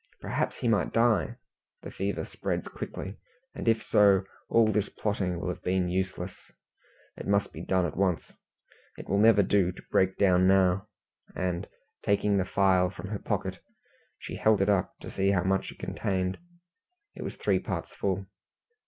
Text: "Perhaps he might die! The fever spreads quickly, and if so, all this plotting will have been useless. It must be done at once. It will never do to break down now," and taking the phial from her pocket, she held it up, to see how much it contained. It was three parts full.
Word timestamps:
"Perhaps 0.19 0.55
he 0.57 0.67
might 0.67 0.91
die! 0.91 1.35
The 1.83 1.91
fever 1.91 2.25
spreads 2.25 2.67
quickly, 2.67 3.19
and 3.53 3.67
if 3.67 3.83
so, 3.83 4.23
all 4.49 4.71
this 4.71 4.89
plotting 4.89 5.39
will 5.39 5.49
have 5.49 5.61
been 5.61 5.89
useless. 5.89 6.51
It 7.15 7.27
must 7.27 7.53
be 7.53 7.61
done 7.63 7.85
at 7.85 7.95
once. 7.95 8.33
It 8.97 9.07
will 9.07 9.19
never 9.19 9.43
do 9.43 9.71
to 9.71 9.83
break 9.91 10.17
down 10.17 10.47
now," 10.47 10.87
and 11.35 11.67
taking 12.03 12.37
the 12.39 12.45
phial 12.45 12.89
from 12.89 13.09
her 13.09 13.19
pocket, 13.19 13.59
she 14.17 14.37
held 14.37 14.59
it 14.59 14.69
up, 14.69 14.97
to 15.01 15.11
see 15.11 15.29
how 15.29 15.43
much 15.43 15.71
it 15.71 15.77
contained. 15.77 16.39
It 17.13 17.21
was 17.21 17.35
three 17.35 17.59
parts 17.59 17.93
full. 17.93 18.25